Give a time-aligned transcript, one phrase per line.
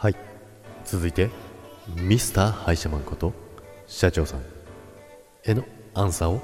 [0.00, 0.16] はい。
[0.84, 1.28] 続いて
[1.96, 3.32] ミスターハイシャマンこと
[3.88, 4.42] 社長さん
[5.42, 6.40] へのアンサーを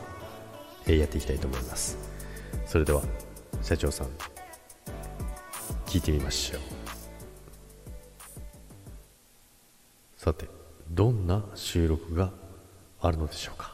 [0.87, 1.97] やっていきたいと思います。
[2.67, 3.01] それでは
[3.63, 4.09] 社長さん
[5.87, 6.61] 聞いてみましょう。
[10.17, 10.49] さて
[10.91, 12.33] どんな収録が
[13.01, 13.73] あるのでしょうか？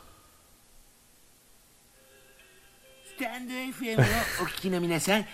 [3.06, 4.00] スタンド FM を
[4.42, 5.24] お聞きの皆さん、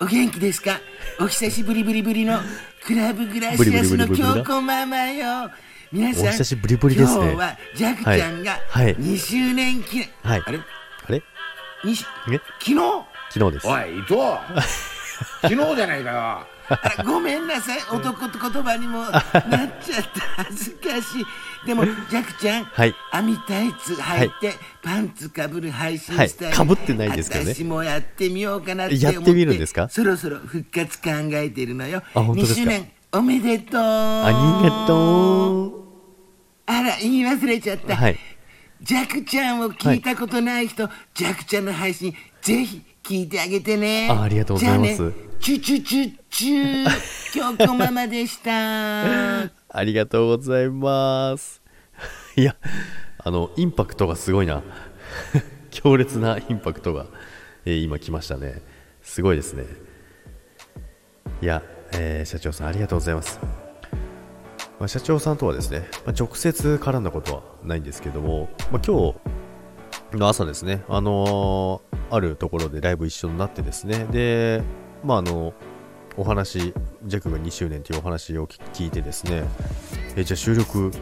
[0.00, 0.80] お元気ですか？
[1.20, 2.38] お久しぶりぶりぶりの
[2.84, 5.50] クラブグラシアスの京子ママよ。
[5.90, 7.24] 皆さん、お久しぶりぶりですね。
[7.24, 8.84] 今日はジャクちゃんがはい。
[8.86, 10.08] はい2周年記念。
[10.22, 10.42] はい。
[10.44, 10.58] あれ？
[11.08, 11.22] あれ？
[11.84, 12.40] にしえ？
[12.60, 12.76] 昨日？
[13.30, 13.66] 昨日です。
[13.66, 14.14] おい伊藤。
[15.42, 16.46] 昨日じゃないかよ。
[17.06, 20.02] ごめんなさい、男って言葉にもなっちゃっ
[20.36, 20.44] た。
[20.44, 21.26] 恥ずかしい。
[21.66, 29.88] でも、ジャクちゃん、はい網タイツ履いて、パンツかぶる配信スタイル、はい被ってないですけどね私もやってみようかなって思ってやってみるんですか？
[29.88, 32.02] そろそろ復活考えてるのよ。
[32.14, 33.80] あ本当ですか？2周年おめでとう。
[33.80, 35.72] ありがとう
[36.66, 37.96] あら、言い忘れちゃった。
[37.96, 38.18] はい
[38.82, 42.12] ジャクちゃんを聞いたことない人、ジャクちゃんの配信、
[42.42, 44.06] ぜひ聞いてあげてね。
[44.10, 44.96] あありがとうございます
[45.40, 46.86] チュチュチュチュ
[47.32, 49.40] 京子ママでした。
[49.40, 49.50] あ
[49.82, 51.62] りがとうございます。
[52.36, 52.54] いや、
[53.18, 54.62] あの、インパクトがすごいな。
[55.70, 57.06] 強烈なインパクトが、
[57.64, 58.60] えー今来ましたね。
[59.02, 59.64] すごいですね。
[61.40, 61.62] いや、
[61.92, 63.40] えー社長さんありがとうございます。
[64.78, 69.14] まあ、社長さんとはですね、まあ、直接絡んだことはないんですけども、まあ、今
[70.12, 74.62] 日の朝ですね、あのーあるところでライブ一緒になってですね、で、
[75.02, 75.54] まああの、
[76.16, 79.42] お話、ジャックが2周年というお話を聞いてですね、
[80.14, 80.92] えじゃあ収録、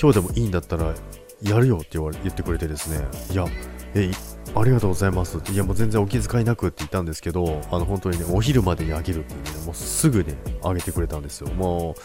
[0.00, 0.94] 今日でもいいんだったら
[1.42, 3.46] やるよって言われ言ってくれてですね、いや、
[3.94, 4.10] え
[4.54, 11.48] ありがとうございますって、いやもう全然お気遣いなくって言ったんですけど、あの本当にね、お昼までにあげるっていうね、もうすぐね、あげてくれたんですよ。
[11.48, 12.00] もう、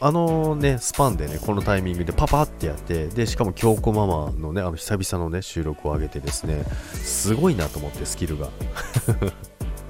[0.00, 8.50] あのね、スパンでね、このタイミングでパパってやって、で、しかも京子ママのね、あの久々のね、収録を上げてですね、すごいなと思って、スキルが。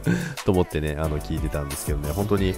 [0.45, 2.55] と思ってね、あの聞いてたんですけどね、本当に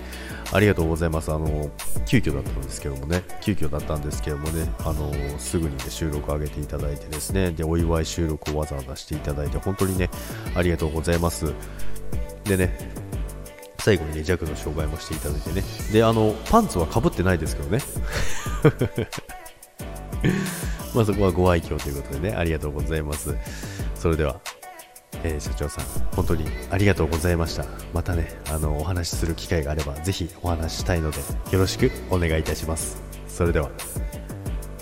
[0.53, 1.33] ありがとうございます。
[1.33, 1.71] あの
[2.07, 10.11] 急遽だったんですけどもね、急遽だったんですけどもね、あのすぐに、ね、収録を上げていただいてですね、でお祝い収録をわざわざしていただいて、本当にね、
[10.55, 11.53] ありがとうございます。
[12.45, 12.77] でね、
[13.79, 17.81] 最後にね、弱の紹介もしていただいてね、で、あのパンツはかぶってないですけどね。
[20.95, 23.35] まあそこはご愛嬌ということでね、ありがとうございます。
[23.95, 24.41] それでは、
[25.25, 25.85] えー社長さん、
[26.15, 27.65] 本当にありがとうございました。
[27.93, 31.19] またね、あの、お話しする機会があれば、ぜひお話したいので、
[31.51, 33.03] よろしくお願いいたします。
[33.29, 33.71] それでは、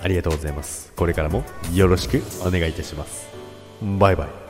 [0.02, 0.92] ありがとうございます。
[0.96, 3.26] これからもよろしくお願いいたします。
[3.98, 4.43] バイバイ。